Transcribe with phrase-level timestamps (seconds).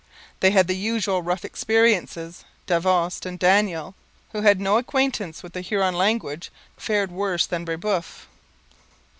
[0.39, 2.43] They had the usual rough experiences.
[2.65, 3.93] Davost and Daniel,
[4.31, 8.27] who had no acquaintance with the Huron language, fared worse than Brebeuf.